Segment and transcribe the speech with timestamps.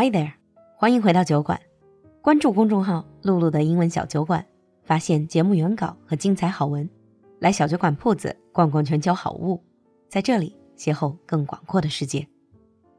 [0.00, 0.30] Hi there，
[0.76, 1.60] 欢迎回到酒馆。
[2.22, 4.46] 关注公众号“露露的英文小酒馆”，
[4.86, 6.88] 发现节目原稿和精彩好文。
[7.40, 9.60] 来小酒馆铺子逛逛全球好物，
[10.08, 12.24] 在这里邂逅更广阔的世界。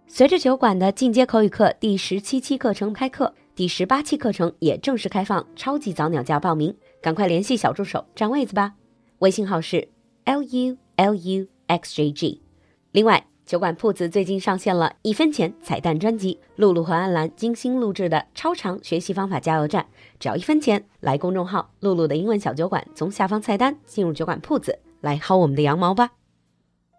[0.08, 8.76] 随着酒馆的进阶口语课第十七期课程开课，第十八期课程也正式开放超级早鸟价报名，赶快联系小助手占位子吧。
[9.20, 9.88] 微信号是
[10.26, 12.44] l u l u x j g。
[12.92, 19.84] 另外，酒馆铺子最近上线了一分钱彩蛋专辑，璐璐和安澜精心录制的超长学习方法加油站，
[20.20, 20.86] 只要一分钱。
[21.00, 26.12] 来公众号“璐璐的英文小酒馆”，从下方菜单进入酒馆铺子，来薅我们的羊毛吧。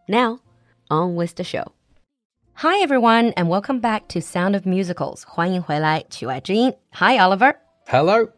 [0.09, 0.41] Now
[0.89, 1.69] on with the show.
[2.55, 5.23] Hi everyone, and welcome back to Sound of Musicals.
[5.29, 6.75] 欢迎回来，曲外之音。
[6.95, 7.55] Hi Oliver.
[7.87, 8.29] Hello.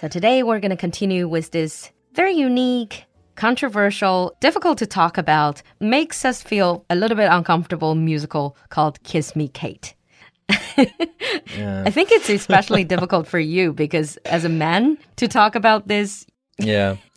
[0.00, 3.02] So today we're going to continue with this very unique
[3.38, 9.36] controversial, difficult to talk about, makes us feel a little bit uncomfortable musical called Kiss
[9.36, 9.94] Me Kate.
[10.50, 16.26] I think it's especially difficult for you because as a man to talk about this,
[16.58, 16.96] Yeah.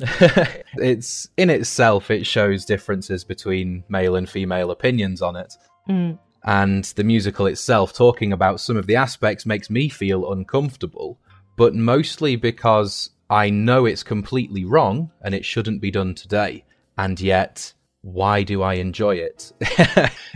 [0.75, 5.52] it's in itself, it shows differences between male and female opinions on it.
[5.88, 6.11] Hmm.
[6.44, 11.19] And the musical itself, talking about some of the aspects, makes me feel uncomfortable,
[11.58, 16.65] but mostly because I know it's completely wrong and it shouldn't be done today.
[16.97, 19.53] And yet, why do I enjoy it?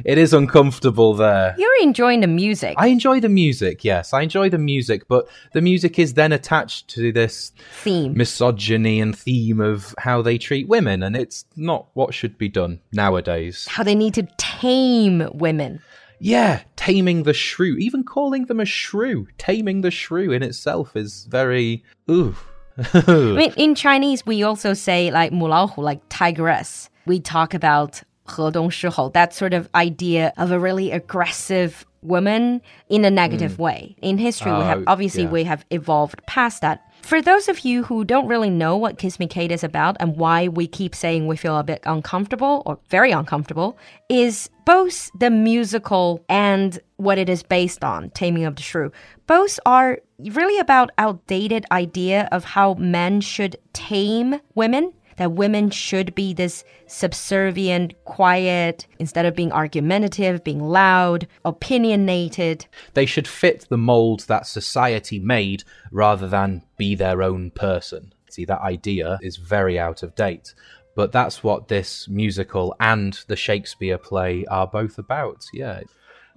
[0.06, 1.56] it is uncomfortable there.
[1.58, 2.74] you're enjoying the music.
[2.78, 6.88] I enjoy the music, yes, I enjoy the music, but the music is then attached
[6.92, 7.52] to this
[7.84, 8.14] theme.
[8.16, 12.80] misogyny and theme of how they treat women, and it's not what should be done
[12.94, 13.68] nowadays.
[13.70, 15.82] How they need to tame women.
[16.20, 21.26] Yeah, taming the shrew, even calling them a shrew, taming the shrew in itself is
[21.30, 22.38] very ooh.
[22.95, 26.87] I mean, in Chinese, we also say like 母老虎, like tigress.
[27.07, 33.11] We talk about 河东狮吼, that sort of idea of a really aggressive woman in a
[33.11, 33.97] negative way.
[34.01, 35.31] In history, we have Oh, obviously yeah.
[35.31, 36.81] we have evolved past that.
[37.06, 40.18] for those of you who don't really know what Kiss Me Kate is about and
[40.18, 43.78] why we keep saying we feel a bit uncomfortable or very uncomfortable,
[44.10, 48.92] is both the musical and what it is based on, Taming of the Shrew.
[49.28, 56.14] Both are really about outdated idea of how men should tame women that women should
[56.16, 62.66] be this subservient, quiet, instead of being argumentative, being loud, opinionated.
[62.94, 68.14] They should fit the mold that society made rather than be their own person.
[68.30, 70.54] See, that idea is very out of date.
[70.96, 75.46] But that's what this musical and the Shakespeare play are both about.
[75.54, 75.82] Yeah.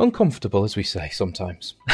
[0.01, 1.75] Uncomfortable, as we say sometimes.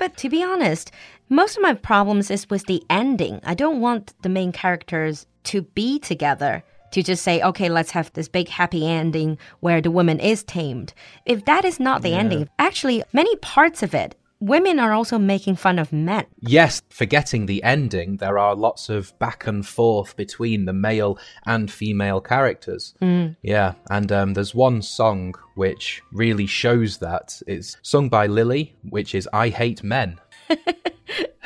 [0.00, 0.90] But to be honest,
[1.28, 3.38] most of my problems is with the ending.
[3.44, 6.62] I don't want the main characters to be together.
[6.92, 10.92] To just say, okay, let's have this big happy ending where the woman is tamed.
[11.24, 15.54] If that is not the ending, actually, many parts of it, women are also making
[15.54, 16.26] fun of men.
[16.40, 21.70] Yes, forgetting the ending, there are lots of back and forth between the male and
[21.70, 22.92] female characters.
[23.40, 27.40] Yeah, and um, there's one song which really shows that.
[27.46, 30.18] It's sung by Lily, which is I Hate Men.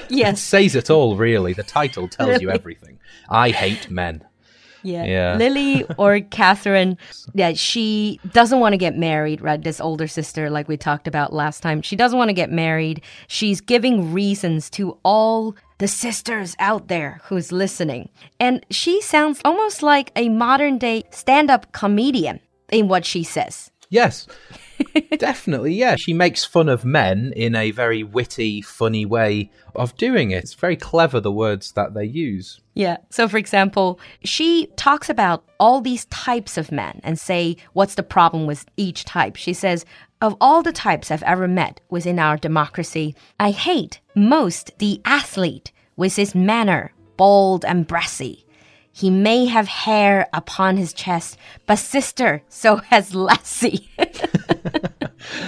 [0.07, 0.43] It Yes.
[0.43, 1.55] says it all, really.
[1.55, 2.94] The title tells you everything.
[3.29, 4.25] I hate men.
[4.85, 5.05] Yeah.
[5.05, 5.37] Yeah.
[5.37, 6.99] Lily or Catherine,
[7.33, 9.61] yeah, she doesn't want to get married, right?
[9.61, 13.01] This older sister, like we talked about last time, she doesn't want to get married.
[13.27, 18.11] She's giving reasons to all the sisters out there who's listening.
[18.39, 23.71] And she sounds almost like a modern day stand up comedian in what she says.
[23.89, 24.27] Yes,
[25.19, 25.75] definitely.
[25.75, 30.45] Yeah, she makes fun of men in a very witty, funny way of doing it.
[30.45, 32.61] It's very clever, the words that they use.
[32.75, 32.99] Yeah.
[33.11, 38.03] So, for example, she talks about all these types of men and say, what's the
[38.03, 39.37] problem with each type?
[39.37, 39.85] She says,
[40.21, 45.73] of all the types I've ever met within our democracy, I hate most the athlete
[45.97, 48.45] with his manner, bold and brassy.
[48.91, 51.37] He may have hair upon his chest,
[51.67, 53.91] but sister, so has Lassie.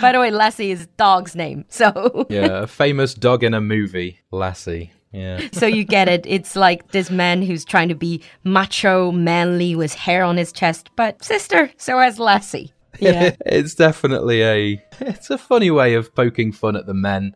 [0.01, 1.65] By the way, Lassie is dog's name.
[1.77, 4.93] So Yeah, a famous dog in a movie, Lassie.
[5.13, 5.49] Yeah.
[5.53, 6.27] so you get it.
[6.27, 10.91] It's like this man who's trying to be macho, manly with hair on his chest,
[10.97, 12.73] but sister, so has Lassie.
[12.99, 13.37] Yeah.
[13.45, 17.35] it's definitely a it's a funny way of poking fun at the men.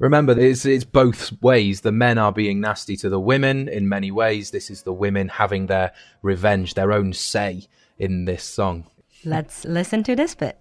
[0.00, 1.82] Remember, it's it's both ways.
[1.82, 4.50] The men are being nasty to the women in many ways.
[4.50, 7.68] This is the women having their revenge, their own say
[7.98, 8.86] in this song.
[9.24, 10.58] Let's listen to this bit.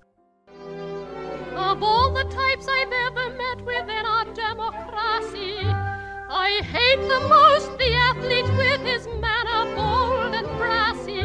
[7.19, 11.23] the most the athlete with his manner bold and brassy.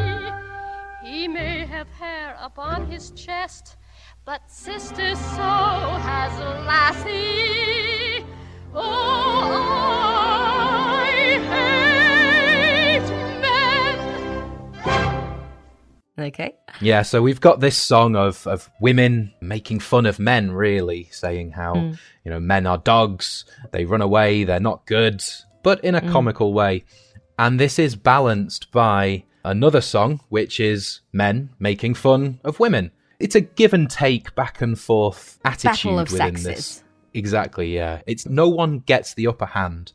[1.03, 3.75] He may have hair upon his chest,
[4.23, 5.51] but sister, so
[6.07, 6.31] has
[6.65, 8.25] Lassie.
[8.73, 8.81] Oh,
[11.03, 11.59] I
[12.95, 13.09] hate
[13.41, 13.97] men.
[16.17, 16.53] Okay.
[16.79, 21.51] Yeah, so we've got this song of, of women making fun of men, really, saying
[21.51, 21.99] how, mm.
[22.23, 25.21] you know, men are dogs, they run away, they're not good,
[25.63, 26.11] but in a mm.
[26.11, 26.83] comical way.
[27.37, 32.91] And this is balanced by another song, which is men making fun of women.
[33.19, 36.43] It's a give and take, back and forth attitude within sexes.
[36.43, 36.83] this.
[37.13, 38.01] Exactly, yeah.
[38.07, 39.93] It's no one gets the upper hand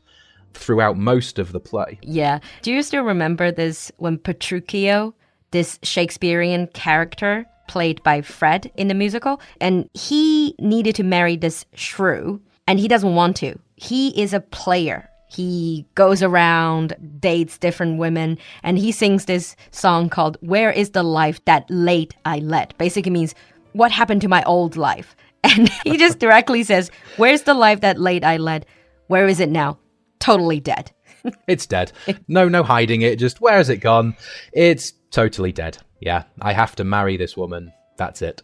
[0.53, 1.99] throughout most of the play.
[2.01, 2.39] Yeah.
[2.61, 5.13] Do you still remember this when Petruchio,
[5.51, 11.65] this Shakespearean character, played by Fred in the musical, and he needed to marry this
[11.73, 13.59] shrew, and he doesn't want to.
[13.75, 15.09] He is a player.
[15.29, 21.03] He goes around, dates different women, and he sings this song called Where is the
[21.03, 22.73] Life That Late I Led?
[22.77, 23.35] Basically means,
[23.73, 25.15] What happened to my old life?
[25.43, 28.65] And he just directly says, Where's the life that late I led?
[29.07, 29.77] Where is it now?
[30.19, 30.91] Totally dead.
[31.47, 31.91] it's dead.
[32.27, 33.19] No, no hiding it.
[33.19, 34.15] Just where has it gone?
[34.51, 35.77] It's totally dead.
[35.99, 37.71] Yeah, I have to marry this woman.
[37.97, 38.41] That's it.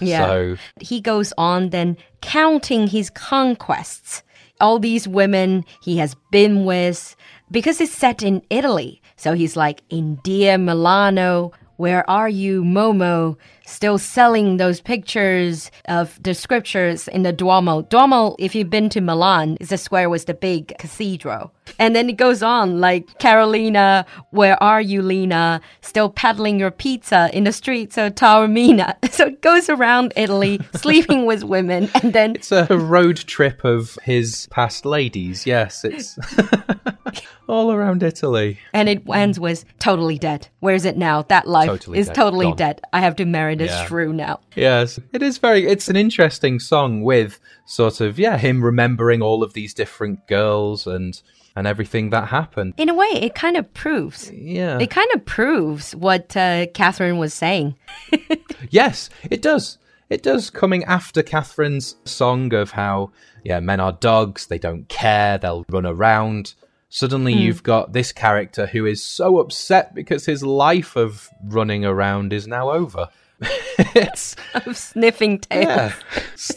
[0.00, 0.26] Yeah.
[0.26, 4.22] so he goes on then counting his conquests.
[4.62, 7.16] All these women he has been with
[7.50, 9.02] because it's set in Italy.
[9.16, 13.36] So he's like in Dear Milano, where are you, Momo?
[13.66, 17.82] Still selling those pictures of the scriptures in the Duomo.
[17.88, 21.52] Duomo, if you've been to Milan, is a square with the big cathedral.
[21.80, 25.60] And then it goes on like, Carolina, where are you, Lena?
[25.80, 28.94] Still peddling your pizza in the streets of Taormina.
[29.12, 32.36] So it goes around Italy, sleeping with women, and then.
[32.36, 35.84] It's a road trip of his past ladies, yes.
[35.84, 36.16] It's.
[37.48, 38.58] all around Italy.
[38.72, 40.48] And it ends with totally dead.
[40.60, 41.22] Where is it now?
[41.22, 42.14] That life totally is dead.
[42.14, 42.56] totally Gone.
[42.56, 42.80] dead.
[42.92, 43.86] I have to marry this yeah.
[43.86, 44.40] shrew now.
[44.54, 44.98] Yes.
[45.12, 49.52] It is very it's an interesting song with sort of yeah, him remembering all of
[49.52, 51.20] these different girls and
[51.54, 52.74] and everything that happened.
[52.76, 54.30] In a way, it kind of proves.
[54.32, 54.78] Yeah.
[54.78, 57.76] It kind of proves what uh, Catherine was saying.
[58.70, 59.78] yes, it does.
[60.08, 63.12] It does coming after Catherine's song of how,
[63.44, 66.54] yeah, men are dogs, they don't care, they'll run around.
[66.94, 67.40] Suddenly, mm.
[67.40, 72.46] you've got this character who is so upset because his life of running around is
[72.46, 73.08] now over.
[73.40, 75.94] it's of sniffing tails.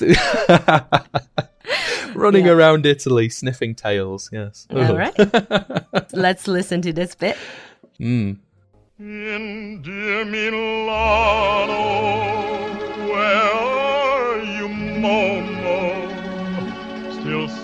[0.02, 0.84] Yeah.
[2.16, 2.52] running yeah.
[2.52, 4.30] around Italy, sniffing tails.
[4.34, 4.68] Yes.
[4.72, 5.16] All right.
[6.12, 7.38] Let's listen to this bit.
[7.98, 8.40] Mm.
[9.00, 11.74] In dear Milano,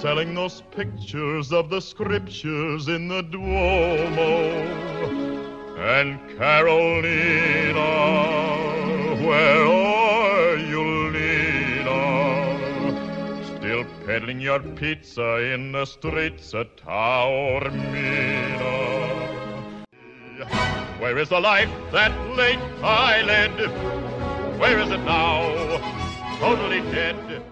[0.01, 4.33] selling those pictures of the scriptures in the Duomo.
[5.77, 7.85] And Carolina,
[9.23, 11.93] where are you, Lena?
[13.45, 17.75] Still peddling your pizza in the streets of Taormina.
[20.99, 23.51] Where is the life that late I led?
[24.59, 25.77] Where is it now?
[26.39, 27.43] Totally dead.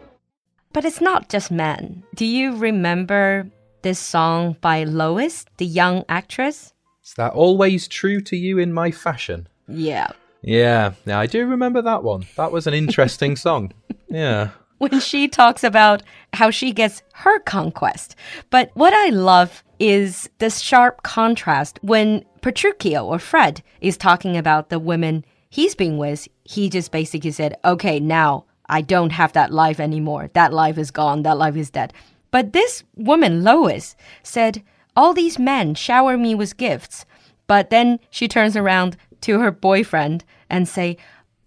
[0.71, 2.03] But it's not just men.
[2.15, 3.49] Do you remember
[3.81, 6.73] this song by Lois, the young actress?
[7.03, 9.47] Is that always true to you in my fashion?
[9.67, 10.09] Yeah.
[10.43, 12.27] Yeah, yeah, I do remember that one.
[12.37, 13.73] That was an interesting song.
[14.09, 14.49] Yeah.
[14.77, 18.15] When she talks about how she gets her conquest.
[18.51, 24.69] But what I love is the sharp contrast when Petruchio or Fred is talking about
[24.69, 26.27] the women he's been with.
[26.43, 30.29] He just basically said, okay, now I don't have that life anymore.
[30.33, 31.23] That life is gone.
[31.23, 31.93] That life is dead.
[32.31, 34.63] But this woman, Lois, said,
[34.95, 37.05] All these men shower me with gifts.
[37.47, 40.97] But then she turns around to her boyfriend and say,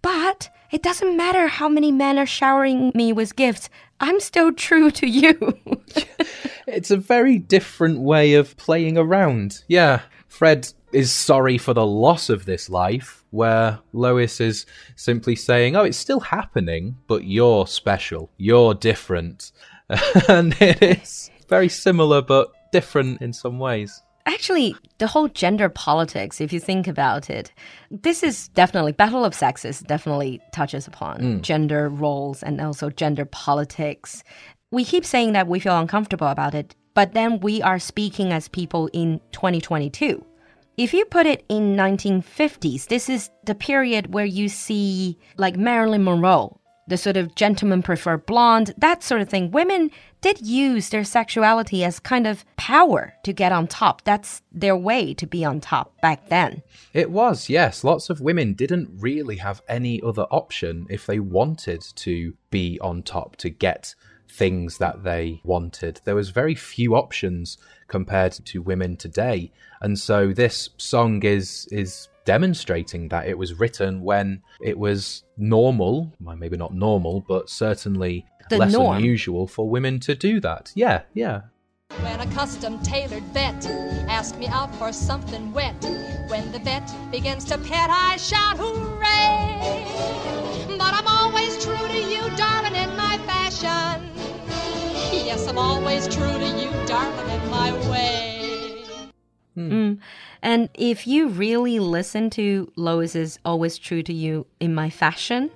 [0.03, 3.71] But it doesn't matter how many men are showering me with gifts.
[4.01, 5.59] I'm still true to you.
[6.67, 9.63] it's a very different way of playing around.
[9.69, 10.01] Yeah.
[10.27, 15.85] Fred is sorry for the loss of this life, where Lois is simply saying, Oh,
[15.85, 18.31] it's still happening, but you're special.
[18.37, 19.53] You're different.
[20.29, 24.03] and it is very similar, but different in some ways.
[24.25, 27.53] Actually, the whole gender politics, if you think about it,
[27.91, 31.43] this is definitely Battle of Sexes definitely touches upon mm.
[31.43, 34.23] gender roles and also gender politics.
[34.71, 38.47] We keep saying that we feel uncomfortable about it, but then we are speaking as
[38.47, 40.25] people in 2022.
[40.77, 46.05] If you put it in 1950s, this is the period where you see like Marilyn
[46.05, 49.51] Monroe, the sort of gentlemen prefer blonde, that sort of thing.
[49.51, 49.91] Women
[50.23, 54.03] did use their sexuality as kind of power to get on top.
[54.05, 56.63] That's their way to be on top back then.
[56.95, 57.85] It was, yes.
[57.85, 63.03] Lots of women didn't really have any other option if they wanted to be on
[63.03, 63.95] top, to get
[64.29, 66.01] things that they wanted.
[66.05, 67.59] There was very few options
[67.89, 69.51] compared to women today.
[69.81, 76.13] And so this song is is demonstrating that it was written when it was normal,
[76.21, 78.97] well, maybe not normal, but certainly the less norm.
[78.97, 80.73] unusual for women to do that.
[80.75, 81.43] Yeah, yeah.
[82.01, 83.67] When a custom tailored vet
[84.09, 85.75] asks me out for something wet,
[86.29, 89.85] when the vet begins to pet, I shout hooray!
[90.79, 94.12] But I'm always true to you, darling, in my fashion.
[95.33, 98.85] Yes, I'm always true to you, darling, in my way.
[99.55, 99.73] Hmm.
[99.73, 99.99] Mm.
[100.43, 105.51] And if you really listen to Lois's Always True to You in My Fashion,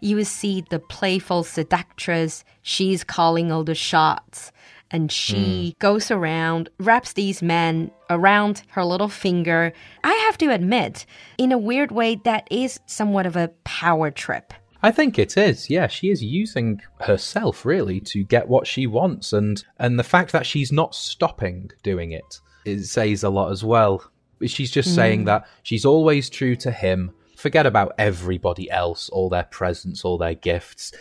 [0.00, 2.42] you will see the playful seductress.
[2.62, 4.50] She's calling all the shots
[4.90, 5.78] and she mm.
[5.78, 9.72] goes around, wraps these men around her little finger.
[10.02, 11.06] I have to admit,
[11.38, 14.52] in a weird way, that is somewhat of a power trip.
[14.82, 15.70] I think it is.
[15.70, 20.32] Yeah, she is using herself really to get what she wants, and and the fact
[20.32, 24.02] that she's not stopping doing it, it says a lot as well.
[24.44, 24.94] She's just mm.
[24.94, 27.12] saying that she's always true to him.
[27.36, 30.92] Forget about everybody else, all their presents, all their gifts.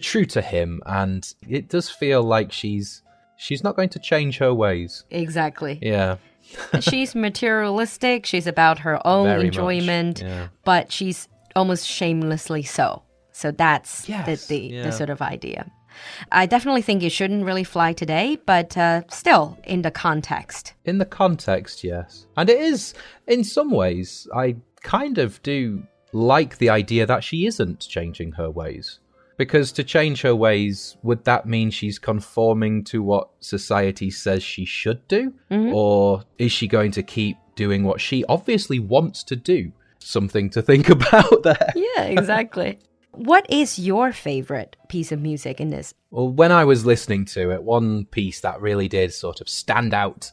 [0.00, 3.02] True to him, and it does feel like she's
[3.36, 5.04] she's not going to change her ways.
[5.10, 5.78] Exactly.
[5.80, 6.16] Yeah.
[6.80, 8.26] she's materialistic.
[8.26, 10.48] She's about her own Very enjoyment, yeah.
[10.64, 13.02] but she's almost shamelessly so.
[13.40, 14.82] So that's yes, the, the, yeah.
[14.82, 15.70] the, sort of idea.
[16.30, 20.74] I definitely think you shouldn't really fly today, but uh, still, in the context.
[20.84, 22.26] In the context, yes.
[22.36, 22.92] And it is,
[23.26, 28.50] in some ways, I kind of do like the idea that she isn't changing her
[28.50, 28.98] ways.
[29.38, 34.66] Because to change her ways, would that mean she's conforming to what society says she
[34.66, 35.32] should do?
[35.50, 35.74] Mm-hmm.
[35.74, 39.72] Or is she going to keep doing what she obviously wants to do?
[39.98, 41.72] Something to think about there.
[41.74, 42.80] Yeah, exactly.
[43.12, 45.94] What is your favorite piece of music in this?
[46.10, 49.94] Well, when I was listening to it, one piece that really did sort of stand
[49.94, 50.30] out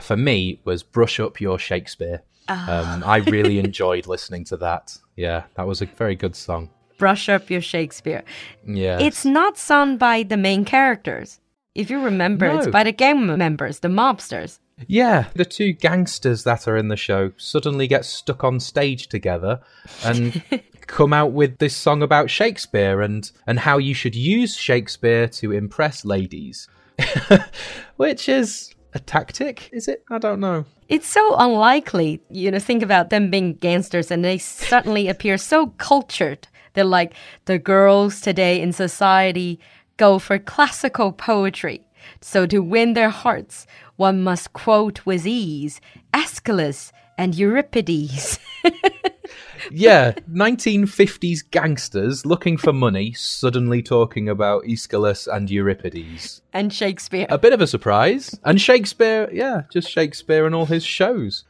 [0.00, 2.22] for me was Brush Up Your Shakespeare.
[2.48, 2.66] Oh.
[2.94, 4.96] Um, I really enjoyed listening to that.
[5.16, 8.22] Yeah, that was a very good song brush up your Shakespeare.
[8.66, 8.98] Yeah.
[9.00, 11.40] It's not sung by the main characters.
[11.74, 12.58] If you remember, no.
[12.58, 14.58] it's by the gang members, the mobsters.
[14.86, 19.60] Yeah, the two gangsters that are in the show suddenly get stuck on stage together
[20.04, 20.42] and
[20.86, 25.52] come out with this song about Shakespeare and, and how you should use Shakespeare to
[25.52, 26.68] impress ladies.
[27.96, 30.04] Which is a tactic, is it?
[30.10, 30.64] I don't know.
[30.88, 35.68] It's so unlikely, you know, think about them being gangsters and they suddenly appear so
[35.78, 37.14] cultured they're like
[37.46, 39.58] the girls today in society
[39.96, 41.84] go for classical poetry.
[42.20, 43.66] So to win their hearts,
[43.98, 45.80] one must quote with ease
[46.14, 48.38] Aeschylus and Euripides.
[49.72, 56.42] yeah, 1950s gangsters looking for money, suddenly talking about Aeschylus and Euripides.
[56.52, 57.26] And Shakespeare.
[57.28, 58.38] A bit of a surprise.
[58.44, 61.44] And Shakespeare, yeah, just Shakespeare and all his shows.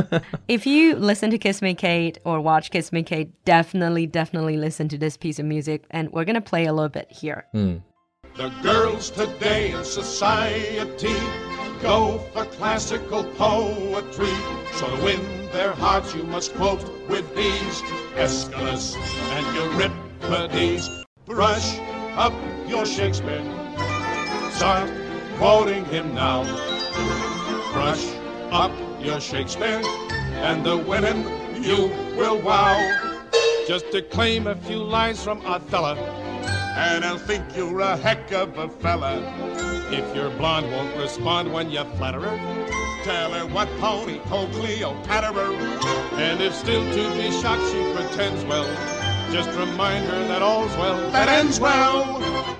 [0.48, 4.88] if you listen to Kiss Me Kate or watch Kiss Me Kate, definitely, definitely listen
[4.88, 5.84] to this piece of music.
[5.90, 7.46] And we're going to play a little bit here.
[7.54, 7.80] Mm.
[8.36, 11.14] The girls today in society
[11.80, 14.34] go for classical poetry.
[14.72, 15.20] So to win
[15.52, 17.80] their hearts, you must quote with ease
[18.16, 20.90] Aeschylus and Euripides.
[21.26, 21.78] Brush
[22.16, 22.32] up
[22.66, 23.40] your Shakespeare.
[24.50, 24.90] Start
[25.36, 26.42] quoting him now.
[27.72, 28.04] Brush
[28.50, 29.80] up your Shakespeare,
[30.42, 31.22] and the women
[31.62, 31.86] you
[32.16, 32.74] will wow.
[33.68, 35.94] Just to claim a few lines from Othello,
[36.74, 39.22] and I'll think you're a heck of a fella.
[39.90, 45.52] If your blonde won't respond when you flatter her, tell her what Tony told Cleopatra.
[46.14, 48.66] And if still to be shocked she pretends well,
[49.32, 52.58] just remind her that all's well that ends well.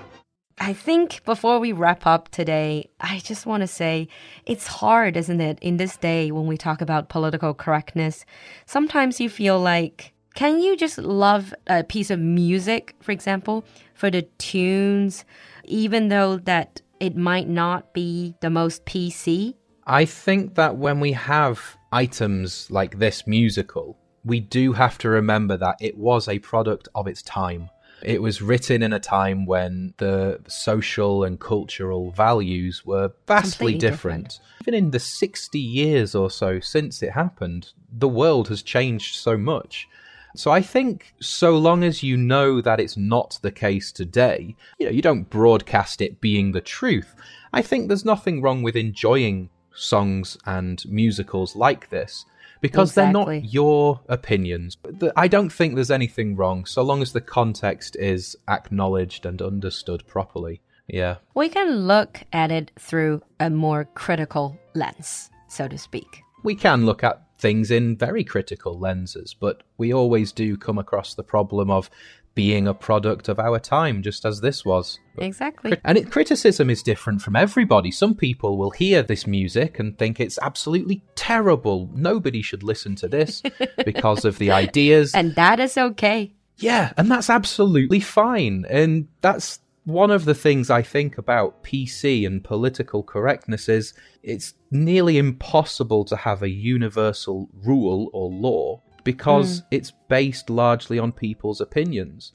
[0.59, 4.09] I think before we wrap up today, I just want to say
[4.47, 8.25] it's hard, isn't it, in this day when we talk about political correctness?
[8.65, 13.65] Sometimes you feel like, can you just love a piece of music, for example,
[13.95, 15.25] for the tunes,
[15.65, 19.55] even though that it might not be the most PC?
[19.87, 25.57] I think that when we have items like this musical, we do have to remember
[25.57, 27.71] that it was a product of its time.
[28.03, 34.29] It was written in a time when the social and cultural values were vastly different.
[34.29, 34.41] different.
[34.63, 39.37] Even in the 60 years or so since it happened, the world has changed so
[39.39, 39.89] much.
[40.35, 44.87] So I think so long as you know that it's not the case today, you
[44.87, 47.15] know, you don't broadcast it being the truth.
[47.53, 52.27] I think there's nothing wrong with enjoying songs and musicals like this
[52.61, 53.25] because exactly.
[53.25, 54.77] they're not your opinions.
[55.17, 60.07] I don't think there's anything wrong so long as the context is acknowledged and understood
[60.07, 60.63] properly.
[60.87, 61.17] Yeah.
[61.35, 66.23] We can look at it through a more critical lens, so to speak.
[66.43, 71.15] We can look at things in very critical lenses, but we always do come across
[71.15, 71.91] the problem of
[72.35, 74.99] being a product of our time, just as this was.
[75.19, 75.77] Exactly.
[75.85, 77.91] And it, criticism is different from everybody.
[77.91, 81.89] Some people will hear this music and think it's absolutely terrible.
[81.95, 83.43] Nobody should listen to this
[83.85, 85.15] because of the ideas.
[85.15, 86.33] And that is okay.
[86.57, 88.65] Yeah, and that's absolutely fine.
[88.69, 94.55] And that's one of the things I think about PC and political correctness is it's
[94.71, 99.65] nearly impossible to have a universal rule or law because mm.
[99.71, 102.33] it's based largely on people's opinions.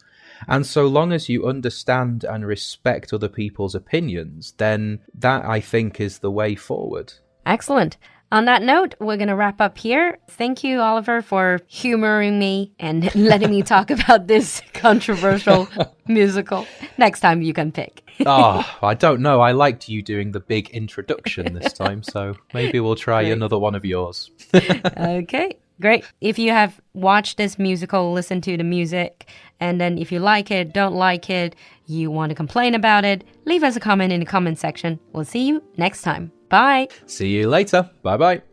[0.48, 6.00] And so long as you understand and respect other people's opinions, then that I think
[6.00, 7.14] is the way forward.
[7.46, 7.98] Excellent.
[8.32, 10.20] On that note, we're going to wrap up here.
[10.28, 15.68] Thank you, Oliver, for humoring me and letting me talk about this controversial
[16.08, 16.68] musical.
[16.98, 18.04] Next time you can pick.
[18.26, 19.42] oh, I don't know.
[19.42, 23.32] I liked you doing the big introduction this time, so maybe we'll try Great.
[23.32, 24.30] another one of yours.
[24.54, 25.58] okay.
[25.82, 26.04] Great.
[26.20, 29.30] If you have watched this musical, listen to the music,
[29.62, 31.56] and then if you like it, don't like it,
[31.86, 35.00] you want to complain about it, leave us a comment in the comment section.
[35.14, 36.34] We'll see you next time.
[36.50, 36.88] Bye.
[37.06, 37.90] See you later.
[38.04, 38.49] Bye bye.